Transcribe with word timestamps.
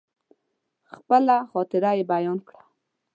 خپله 0.93 1.35
خاطره 1.51 1.91
يې 1.97 2.03
بيان 2.11 2.37
کړه. 2.47 2.61